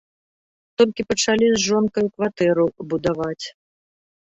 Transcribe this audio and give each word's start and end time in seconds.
Толькі 0.81 1.05
пачалі 1.11 1.51
з 1.51 1.59
жонкай 1.67 2.05
кватэру 2.17 2.65
будаваць. 2.95 3.45